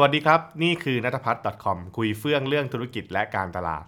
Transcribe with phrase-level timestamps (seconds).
[0.00, 3.84] สวัสดีครับ นี่คือนัทพัฒน์ .com คุยเฟื่องเรื่องธุรกิจและการตลาด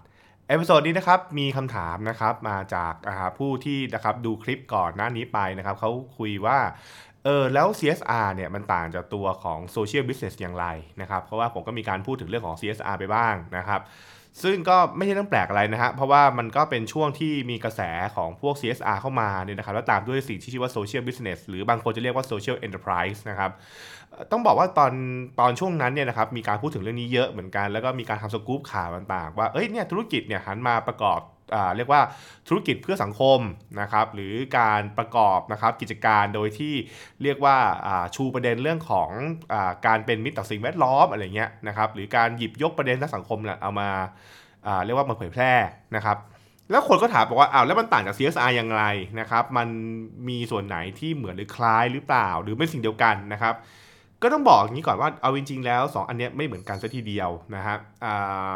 [0.47, 2.93] episode นี้นะครับมีคำถามนะครับมาจาก
[3.37, 6.59] ผู้ที่นะครับดูคลิปก่อนหน้านี้ไปนะครับเขาคุยว่า
[7.23, 10.65] เออแล้ว CSR เนี่ยมันต่างจากตัวของ Social Business อย่างไร
[11.01, 13.81] นะครับเพราะว่าผมก็มีการพูดถึงเรื่องของ CSR ไปบ้างนะครับ
[14.43, 17.81] ซึ่งก็ไม่ใช่เรื่องแปลกอะไรนะฮะเพราะว่ามันก็เป็นช่วงที่มีกระแส
[18.15, 23.51] ของพวก CSR เข้ามาเนี่ยนะครับแล้วตามด้วยสิ่งที่ชื่อว่า Social Business หรือบางคนจะเรียกว่า Social Enterprise นะครับ
[24.31, 24.93] ต้องบอกว่าตอน
[25.39, 31.19] ตอนช่วงนั้นเนี่ยนะครับมีการพูดถึงเรื่องนี้เยอะเหมือนกัน แล้วก็มีการทำสกู๊ปข่าวต่างๆ ว่าเอ้ยเนี่ยธุรกิจเนี่ยหันมาประกอบ
[31.75, 32.01] เรียกว่า
[32.47, 33.39] ธุรกิจเพื่อสังคม
[33.81, 36.73] นะครับหรือการประกอบนะครับกิจการโดยที่
[37.23, 37.57] เรียกว่า
[38.15, 39.09] ชูประเด็นเรื่องของ
[39.53, 39.55] อ
[39.85, 43.89] การเป็นมิตรต่อสิ่งแวดล้อมอะไรเงี้ยนะครับหรือการหยิบยกประเด็นทางสังคมเอามา
[44.85, 45.51] เรียกว่ามาเผยแพร่
[45.95, 46.17] นะครับ
[46.71, 48.81] แล้วคนก็ถามบอกว่าอ้าวแล้วมันต่างจาก CSR อยังไง
[49.19, 49.67] นะครับมัน
[50.29, 53.55] มีส่วนไหนที่เหมือนหรือคล้ายหรือเปล่า หรือไม่สิ่งเดียวกันนะครับ
[54.23, 57.79] ก็ต้องบอกอย่างนี้ก่อนว่าเอาจริงๆแล้ว 2 อันนี้ไม่เหมือนกันซะทีเดียวนะครับ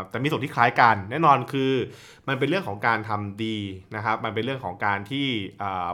[0.10, 1.72] แต่มีส่วนที่คล้ายกัน แน่นอนคือ
[2.28, 3.58] มันเป็นเรื่องของการทำดี
[3.96, 5.28] นะครับมันเป็นเรื่องของการที่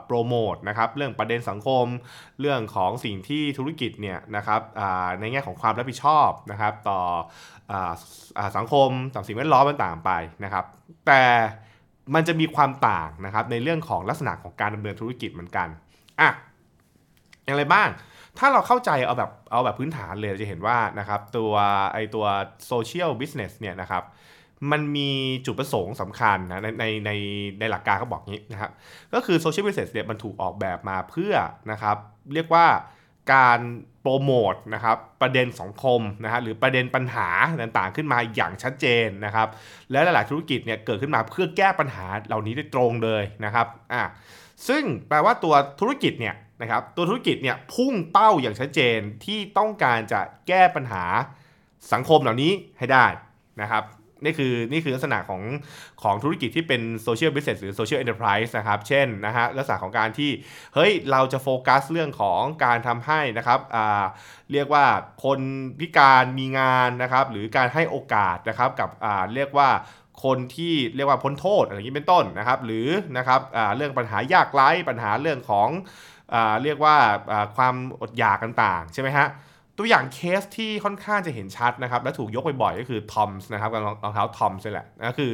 [0.05, 1.85] โปรโมทนะครับเรื่องประเด็นสังคม
[2.39, 4.61] เรื่องของสิ่งที่ธุรกิจเนี่ยนะครับ
[5.19, 6.99] ในแง่ของความรับผิดชอบนะครับต่อ
[8.37, 10.11] อสังคมต่อสิ่งแวดล้อมต่างๆไป
[10.43, 10.65] นะครับ
[11.07, 11.23] แต่
[12.15, 15.67] มันจะมีความต่างนะครับในเรื่องของลักษณะของการดำเนินธุรกิจเหมือนกัน
[16.19, 16.29] อะ
[17.45, 17.89] อย่างไรบ้าง
[18.39, 21.53] ถ้าเราเข้าใจเอาแบบเอาแบบพื้นฐานเลยจะเห็นว่านะครับตัว
[21.93, 22.25] ไอตัว
[22.67, 24.03] social business เนี่ยนะครับ
[24.71, 25.11] มันมี
[25.45, 27.11] จุดประสงค์สำคัญนะในในใน
[27.59, 28.71] ในหลักการเขาบอกงี้นะครับ
[29.13, 31.33] ก็คือ social business เนี่ยมันถูกออกแบบมาเพื่อ
[31.71, 31.97] นะครับ
[32.33, 32.67] เรียกว่า
[33.33, 33.59] การ
[34.01, 37.29] โปรโมทนะครับประเด็นสังคมนะฮะหรือประเด็นปัญหา
[37.61, 39.47] ต่างๆ ขึ้นมาอย่างชัดเจนนะครับ
[39.91, 44.03] และหลายๆธุรกิจเนี่ยเกิดขึ้นมาเพื่อแก้ปัญหาเหล่านี้ได้ตรงเลยนะครับอะ
[44.67, 51.03] ซึ่งแปลว่าตัวธุรกิจเนี่ย นะครับตัวธุรกิจเนี่ยพุ่งเป้าอย่างชัดเจนที่ต้องการจะแก้ปัญหา
[51.93, 53.05] สังคมเหล่านี้ให้ได้
[53.61, 53.85] นะครับ
[54.23, 55.41] นี่คือนี่คือลักษณะของ
[56.03, 60.31] ของธุรกิจที่เป็น social business หรือ social enterprise นะครับ เช่นนะฮะลักษณะของการที่
[60.75, 64.03] เฮ้ย เราจะโฟกัสเรื่องของการทำให้นะครับอ่า
[64.51, 64.85] เรียกว่า
[65.23, 65.39] คน
[65.79, 69.69] พิการมีงานนะครับ หรือการให้โอกาสนะครับกับอ่าเรียกว่า
[70.23, 72.87] คนที่เรียกว่าพ้นโทษอะไรอย่างนี้เป็นต้นนะครับ หรือ
[73.17, 73.41] นะครับ
[73.75, 75.69] เรื่องปัญหายากไร้ปัญหาเรื่องของ
[76.63, 76.95] เรียกว่า
[77.55, 79.27] ความอดอยากต่างๆ ใช่ไหมฮะ
[79.77, 85.33] ตัวอย่างเคสที่ค่อนข้างจะเห็นชัดนะครับ และถูกยกไปบ่อยก็คือ TOMS นะครับกับรองเท้า TOMS นี่แหละนะคือ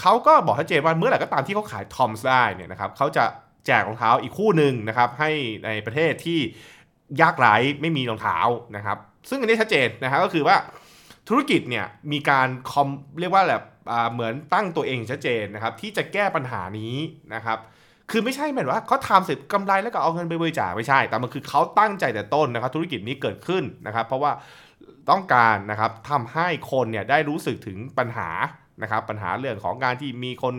[0.00, 3.24] เขาก็บอกชัดเจนว่าเมื่อไหร่ก็ตามที่เขาขาย TOMS ได้เนี่ยนะครับเขาจะ
[3.66, 5.30] แจกรองเท้าอีกคู่หนึ่งนะครับให้
[5.64, 6.38] ในประเทศที่
[7.20, 8.38] ยากไร้ไม่มีรองเท้า
[8.76, 10.56] นะครับ ซึ่งอันนี้ชัดเจนนะครับก็คือว่า
[11.28, 12.88] ธุรกิจเนี่ยมีการคอม
[13.20, 13.62] เรียกว่าแบบ
[14.12, 16.94] เหมือนตั้งตัวเองชัดเจนนะครับที่จะแก้ปัญหานี้
[17.34, 17.58] นะครับ
[18.10, 24.32] คือไม่ใช่หมายว่าเขาทำเสร็จกำไรแล้วก็เอาเงินไปบริจาคไม่ใช่ แต่มันคือเขาตั้งใจแต่ต้นนะครับ ธุรกิจนี้เกิดขึ้นนะครับ เพราะว่า
[25.10, 28.28] ต้องการนะครับทำให้คนเนี่ยได้รู้สึกถึงปัญหา
[28.82, 30.54] นะครับปัญหาเรื่องของการที่มีคน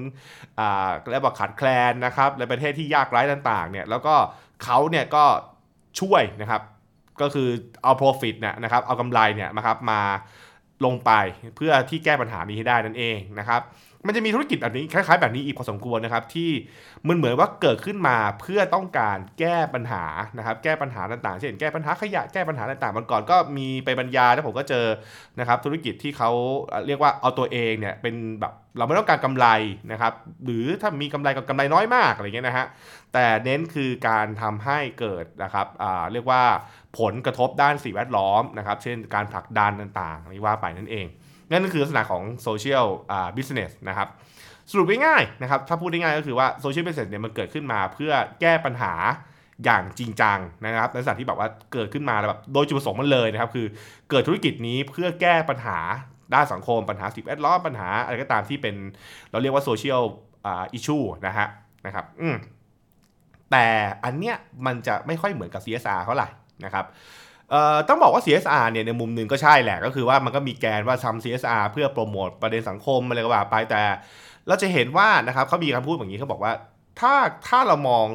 [0.59, 4.15] อ่าเรียกว่าขาดแคลนนะครับในประเทศที่ยากไร้ต่างๆเนี่ยแล้วก็
[4.63, 5.25] เขาเนี่ยก็
[5.99, 6.61] ช่วยนะครับ
[7.21, 7.49] ก็คือ
[7.83, 10.01] เอา profit เนี่ยนะครับเอากำไรเนี่ยนะครับมา
[10.85, 11.11] ลงไป
[11.55, 13.61] เพื่อที่แก้ปัญหานี้ให้ได้นั่นเองนะครับ
[14.07, 16.49] มันจะมีธุรกิจแบบนี้คล้ายๆแบบนี้อีกพอสมควรนะครับ ที่
[17.07, 20.05] มันเหมือนว่าเกิดขึ้นมาเพื่อต้องการแก้ปัญหา
[20.37, 24.85] นะครับ แก้ปัญหาต่างๆ เช่นแก้ปัญหาขยะแก้ปัญหาต่างๆมันก่อนก็มีไปบรรยายแล้วผมก็เจอ
[25.39, 26.31] นะครับ ธุรกิจที่เขา
[26.87, 29.47] เรียกว่าเอาตัวเองเนี่ยเป็นแบบเราไม่ต้องการกำไร
[29.91, 30.13] นะครับ
[30.45, 32.65] หรือถ้ามีกำไรก็กำไรน้อยมากอะไรเงี้ยนะฮะ
[33.13, 35.67] แต่เน้นคือการทำให้เกิดนะครับ
[36.13, 36.43] เรียกว่า
[36.99, 41.07] ผลกระทบด้านสิ่งแวดล้อมนะครับ เช่นการผลักดันต่างๆนี่ว่าไปนั่นเอง
[41.51, 44.07] นั่นก็คือลักษณะของโซเชียลอ่า business นะครับ
[44.71, 48.11] สรุปง่ายๆนะครับถ้าพูดง่ายๆก็คือว่า social business เนี่ยมันเกิดขึ้นมาเพื่อ
[48.41, 48.93] แก้ปัญหา
[49.65, 53.67] อย่างจริงจังนะครับในสถานที่แบบว่าเกิดขึ้นมาแบบโดยจุดประสงค์มันเลยนะครับคือ
[54.09, 55.77] เกิดธุรกิจนี้เพื่อแก้ปัญหา
[56.33, 58.75] ด้านสังคม ปัญหาสิ่งแวดล้อมปัญหาอะไรก็ตามที่เป็น
[59.31, 60.01] เราเรียกว่าโซเชียล
[60.45, 60.97] อ่าอิชู
[61.27, 61.47] นะฮะ
[61.85, 62.35] นะครับอืม
[63.51, 63.65] แต่
[64.05, 64.35] อันเนี้ย
[64.65, 66.27] มันจะไม่ค่อยเหมือนกับ CSR เท่าไหร่
[66.65, 66.85] นะครับ
[67.89, 73.81] ต้องบอกว่า CSR เนี่ยในมุมหนึ่งก็ใช่แหละ ก็คือว่ามันก็มีแกนว่าทำ CSR เพื่อโปรโมทประเด็นสังคมอะไรก็ว่าไปแต่
[74.47, 76.53] เราจะเห็นว่านะครับเขามีคำพูดอย่างนี้เขาบอกว่า
[76.99, 77.13] ถ้า
[77.47, 78.05] ถ้าเรามอง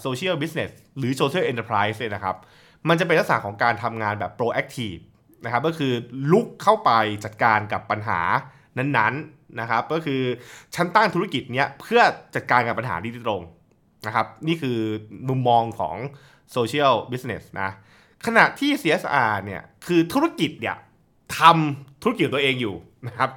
[0.00, 2.36] social business หรือ social enterprise เนี่ยนะครับ
[2.88, 4.94] มันจะเป็นลักษณะของการทำงานแบบ proactive
[5.44, 5.92] นะครับก็คือ
[6.32, 6.90] ลุกเข้าไป
[7.24, 8.20] จัดการกับปัญหา
[8.78, 10.22] นั้นๆนะครับ ก็คือ
[10.74, 12.00] ฉันตั้งธุรกิจเนี้ยเพื่อ
[12.34, 13.42] จัดการกับปัญหาที่ตรง
[14.06, 14.78] นะครับ นี่คือ
[15.28, 15.96] มุมมองของ
[16.52, 17.70] social business นะ
[18.26, 20.76] ขณะที่ CSR เนี่ยคือธุรกิจเนี่ย
[21.38, 22.76] ทำธุรกิจตัวเองอยู่
[23.06, 23.30] นะครับ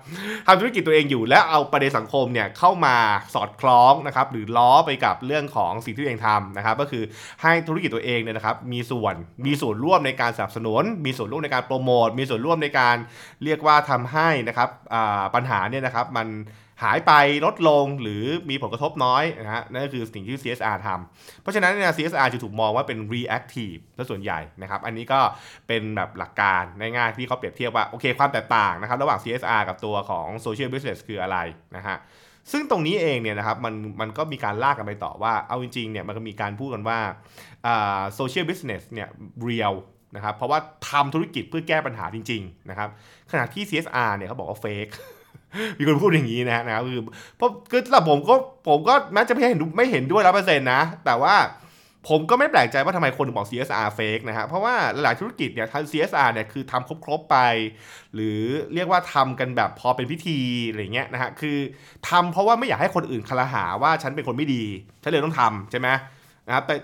[0.47, 2.95] ทำธุรกิจตัวเองอยู่แล้วเอาประเด็นสังคมเนี่ยเข้ามา
[3.33, 7.03] สอดคล้องนะครับหรือล้อไปกับเรื่องของสิ่งที่ตัวเองทำนะครับก็คือ
[7.41, 9.15] ให้ธุรกิจตัวเองเนี่ยนะครับมีส่วน
[9.45, 12.95] มีส่วนร่วมในการสนับสนุน มีส่วนร่วมในการโปรโมทมีส่วนร่วมในการ
[13.44, 14.69] เรียกว่าทำให้นะครับ
[15.35, 16.27] ปัญหาเนี่ยนะครับมัน
[16.84, 17.12] หายไป
[17.46, 25.20] ลดลงหรือมีผลกระทบน้อยนะฮะนั่นก็คือสิ่งที่ CSR ทำเพราะฉะนั้นเนี่ย CSR จะถูกมองว่าเป็น reactive ซะส่วนใหญ่นะครับ อันนี้ก็
[25.68, 31.38] เป็นแบบหลักการง่ายๆที่เขาเปรียบเทียบว่า โอเคความแตกต่างนะครับ ระหว่าง CSR กับตัวของ social business คืออะไร
[31.75, 31.98] นะฮะ
[32.52, 37.00] ซึ่งตรงนี้เองเนี่ยนะครับมันมันก็มีการลากกันไปต่อว่าเอาจริงๆเนี่ยมันก็มีการพูดกันว่า
[38.19, 39.10] social business เนี่ย
[39.48, 39.76] real
[40.16, 40.60] นะครับเพราะว่า
[40.90, 42.90] ทำธุรกิจเพื่อแก้ปัญหาจริงๆนะครับ
[43.31, 44.94] ขณะที่ CSR เนี่ยเขาบอกว่า fake
[45.78, 47.04] มีคนพูดอย่างนี้นะนะครับคือ
[47.38, 48.36] เพราะคือสำหรับผมก็
[48.68, 51.36] ผมก็แม้จะไม่เห็นไม่เห็นด้วยร้อเปอร์เซ็นต์นะ แต่ว่า
[52.10, 57.38] ผมก็ไม่แปลกใจว่าทำไมคนถึงบอก CSR fake นะฮะเพราะว่าหลายธุรกิจเนี่ยทำ CSR เนี่ยคือทำครบๆไป
[58.14, 58.42] หรือ
[58.74, 60.40] เรียกว่าทำกันแบบพอเป็นพิธี
[60.70, 61.58] อะไรเงี้ยนะฮะคือ
[62.10, 64.64] ทำเพราะว่าไม่อยากให้คนอื่นคลาหาว่าฉันเป็นคนไม่ดี
[65.02, 65.88] ฉันเลยต้องทำใช่ไหม
[66.48, 66.76] นะครับแต่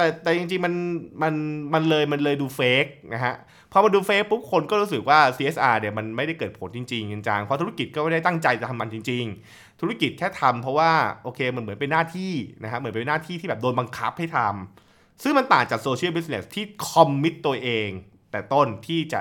[0.00, 0.74] แต่แต่จริงๆมัน
[1.22, 1.34] มัน
[1.74, 3.34] มันเลยมันเลยดูเฟกนะฮะ
[3.72, 10.92] พอมาดูเฟซปุ๊บคนก็รู้สึกว่า CSR เนี่ยมันไม่ได้เกิดผลจริงๆจังๆเพราะธุรกิจก็ไม่ได้ตั้งใจจะทำมันจริง ๆ ธุรกิจแค่ทำเพราะว่า
[11.22, 12.32] โอเคมันเหมือนเป็นหน้าที่
[12.62, 17.88] นะครับเหมือนเป็นหน้าที่ที่แบบโดนบังคับให้ทำซึ่งมันต่างจาก social business ที่ commit ตัวเอง
[18.30, 19.20] แต่ต้นที่จะ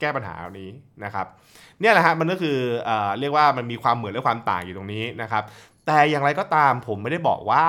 [0.00, 0.70] แก้ปัญหาเหล่านี้
[1.04, 1.26] นะครับ
[1.80, 2.90] เนี่ยแหละฮะมันก็คือเอ
[3.20, 5.42] เรียกว่ามันมีความเหมือนและความต่างอยู่ตรงนี้นะครับ
[5.90, 7.66] แต่อย่างไรก็ตามผมไม่ได้บอกว่า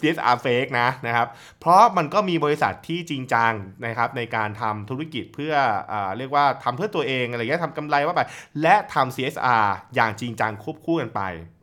[0.00, 1.28] CSR fake นะนะครับ
[1.60, 3.52] เพราะมันก็มีบริษัทที่จริงจัง
[3.86, 5.54] นะครับในการทำธุรกิจเพื่อ
[5.92, 8.20] อเรียกว่าทำเพื่อตัวเองอะไรเงี้ยทำกำไรว่าไป
[8.62, 9.64] และทำ CSR
[9.94, 11.22] อย่างจริงจังควบคู่กันไป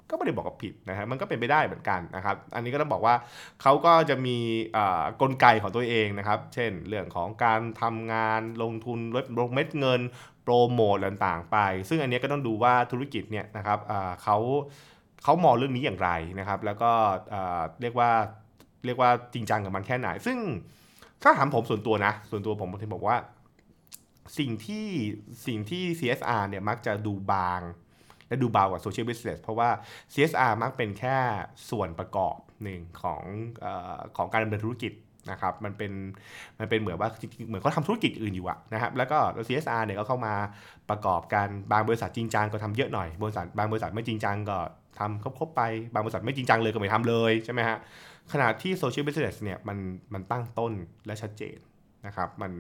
[0.10, 3.16] ก็ไม่ได้บอกว่าผิดนะครับมันก็เป็นไปได้เหมือนกันนะครับ อันนี้ก็ต้องบอกว่า
[3.62, 4.38] เขาก็จะมี
[5.22, 9.00] กลไกของตัวเองนะครับ เช่น เรื่องของการทำงานลงทุน
[9.40, 10.02] ลงเม็ดเงิน
[10.44, 11.58] โปรโมทต่างๆ ไป
[11.90, 13.80] ซึ่งอันนี้ก็ต้องดูว่าธุรกิจเนี่ยนะครับ
[14.24, 14.38] เขา
[15.24, 16.10] เขามองเรื่องนี้อย่างไร
[16.40, 16.92] นะครับ แล้วก็
[17.82, 18.12] เรียกว่า
[18.86, 20.38] เรียกว่าจริงจังกับมันแค่ไหน ซึ่ง
[21.24, 23.18] ถ้าถามผมส่วนตัวนะ ส่วนตัวผมผมบอกว่า
[24.40, 24.88] สิ่งที่
[25.48, 27.62] สิ่งที่ CSR เนี่ยมักจะดูบาง
[28.28, 29.70] และดูเบากว่า Social Business เพราะว่า
[30.14, 31.18] CSR มักเป็นแค่
[31.70, 33.22] ส่วนประกอบหนึ่งของ
[33.66, 33.68] อ
[34.18, 34.92] ของการดำเนินธุรกิจ
[35.30, 35.92] นะครับมันเป็น
[36.60, 37.10] มันเป็นเหมือนว่า
[37.48, 40.34] เหมือนเขาทำธุรกิจอื่นอยู่อะนะครับแล้วก็ CSR เนี่ยก็เข้ามา
[40.90, 44.58] ประกอบกันบางบริษัทจริงจังก็ทำเยอะหน่อยบริษัทบางบริษัทไม่จริงจังก็
[45.00, 45.62] ทำครบๆไป
[45.94, 47.78] บางบริษัทไม่จริงจังเลยก็ไม่ทำเลยใช่ไหมฮะ
[48.32, 49.78] ขณะที่ social business เนี่ยมัน
[50.14, 50.74] มันตั้งต้น
[51.06, 51.58] และชัดเจน
[52.06, 52.52] นะครับมัน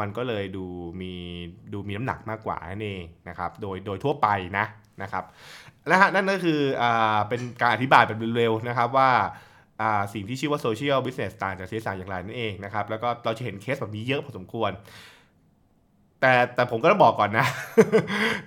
[0.00, 0.64] มันก็เลยดู
[1.00, 1.12] มี
[1.72, 4.28] ดูมีน้ำหนักมากกว่านั่นเองนะครับโดยโดยทั่วไป
[4.58, 4.66] นะ
[5.02, 5.24] นะครับ
[5.86, 9.10] และฮะนั่นก็คืออ่าเป็นการอธิบายแบบเร็วๆนะครับว่า
[10.14, 14.70] สิ่งที่ชื่อว่า social business ต่างจาก CSR อย่างไรนั่นเองนะครับ แล้วก็เราจะเห็นเคสแบบนี้เยอะพอสมควร
[16.20, 17.46] แต่แต่ผมก็ต้องบอกก่อนนะ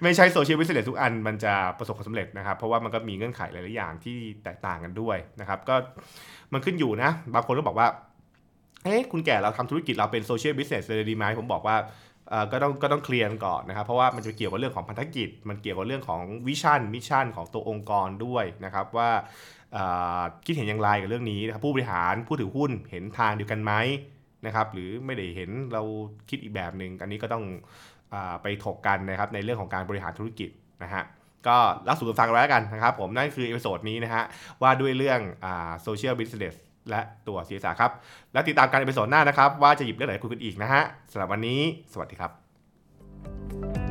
[0.04, 5.76] ไม่ใช่ social business ทุกอันมันจะประสบความสำเร็จนะครับ เพราะว่ามันก็มีเงื่อนไขหลาย ๆ อย่างที่แตกต่างกันด้วยนะครับ ก็
[6.54, 7.88] มันขึ้นอยู่นะ บางคนก็บอกว่า
[8.86, 11.76] เฮ้ยคุณแก่เราทำธุรกิจเราเป็น social business เลยดีไหมผมบอกว่า
[12.52, 19.10] ก็ต้องก็ต้องเคลียร์ก่อนนะครับ เพราะว่ามันจะเกี่ยวกับเรื่องของพันธกิจ มันเกี่ยวกับเรื่องของ vision mission ของตัวองค์กรด้วยนะครับว่า
[20.46, 23.74] คิดเห็นอย่างไรกับเรื่องนี้นะครับผู้บริหารผู้ถือหุ้นเห็นทางเดียวกันไหม
[24.46, 25.82] นะครับหรือไม่ได้เห็นเรา
[26.30, 27.44] คิดอีกแบบหนึ่งอันนี้ก็ต้อง
[28.14, 30.50] อไปถกกันนะครับในเรื่องของการบริหารธุรกิจ
[30.84, 31.04] นะฮะ
[31.48, 34.24] ก็เล่าสู่ฟังไว้แล้วกันนะครับผมนั่นคือ episode นี้นะฮะ
[34.62, 35.20] ว่าด้วยเรื่อง
[35.84, 36.56] social business
[36.90, 37.92] และตัว CSR ครับ
[38.34, 40.82] แล้วติดตามกัน episode หน้านะครับ ว่าจะหยิบเรื่องไหนคุยกันอีกนะฮะ
[41.12, 41.62] สำหรับวันนี้
[41.94, 43.83] สวัสดีครับ